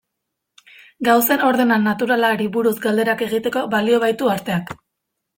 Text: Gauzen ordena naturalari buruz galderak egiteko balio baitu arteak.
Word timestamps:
Gauzen 1.07 1.43
ordena 1.47 1.75
naturalari 1.83 2.47
buruz 2.55 2.73
galderak 2.85 3.21
egiteko 3.27 3.63
balio 3.75 4.01
baitu 4.05 4.31
arteak. 4.37 4.73